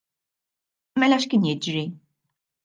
[1.03, 1.85] Mela x'kien jiġri?